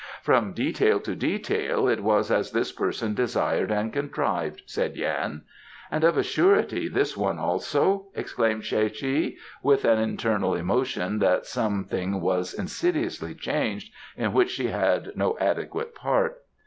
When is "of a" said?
6.03-6.23